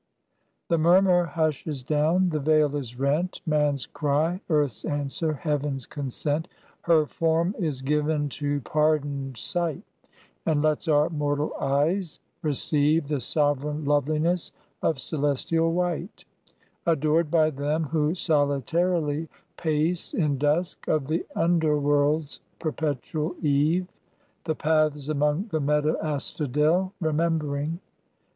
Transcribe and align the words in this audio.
The 0.67 0.79
murmur 0.79 1.25
hushes 1.25 1.83
down, 1.83 2.29
the 2.29 2.39
veil 2.39 2.75
is 2.75 2.97
rent. 2.97 3.39
Man's 3.45 3.85
cry, 3.85 4.41
earth's 4.49 4.83
answer, 4.83 5.33
heaven's 5.33 5.85
consent, 5.85 6.47
Her 6.81 7.05
form 7.05 7.53
is 7.59 7.83
given 7.83 8.27
to 8.29 8.61
pardoned 8.61 9.37
sight, 9.37 9.83
And 10.43 10.63
lets 10.63 10.87
our 10.87 11.11
mortal 11.11 11.53
eyes 11.59 12.19
receive 12.41 13.09
The 13.09 13.19
sovereign 13.19 13.85
loveliness 13.85 14.51
of 14.81 14.97
celestial 14.99 15.71
white; 15.71 16.25
Adored 16.87 17.29
by 17.29 17.51
them 17.51 17.83
who 17.83 18.15
solitarily 18.15 19.29
pace, 19.55 20.15
In 20.15 20.39
dusk 20.39 20.87
of 20.87 21.05
the 21.05 21.27
underworld's 21.35 22.39
perpetual 22.57 23.35
eve, 23.43 23.85
The 24.45 24.55
paths 24.55 25.09
among 25.09 25.49
the 25.49 25.59
meadow 25.61 25.95
asphodel, 26.01 26.91
Remembering. 26.99 27.79